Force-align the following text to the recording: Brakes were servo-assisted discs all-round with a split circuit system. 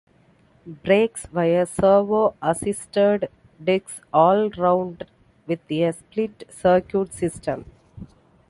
Brakes 0.65 1.27
were 1.31 1.63
servo-assisted 1.63 3.29
discs 3.63 4.01
all-round 4.11 5.05
with 5.45 5.59
a 5.69 5.91
split 5.91 6.43
circuit 6.49 7.13
system. 7.13 7.65